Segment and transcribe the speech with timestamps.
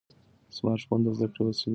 [0.55, 1.69] سمارټ فون د زده کړې وسیله ده.